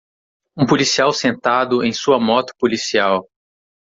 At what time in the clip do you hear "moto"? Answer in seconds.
2.19-2.53